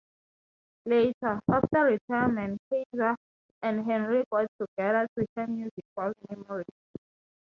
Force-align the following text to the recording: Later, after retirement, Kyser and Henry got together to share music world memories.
Later, 0.87 1.39
after 1.51 1.83
retirement, 1.83 2.59
Kyser 2.71 3.15
and 3.61 3.85
Henry 3.85 4.23
got 4.31 4.47
together 4.59 5.07
to 5.15 5.25
share 5.35 5.45
music 5.45 5.85
world 5.95 6.15
memories. 6.27 6.65